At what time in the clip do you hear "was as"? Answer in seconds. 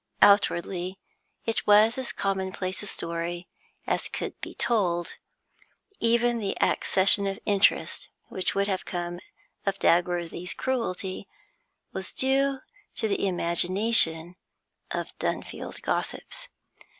1.67-2.11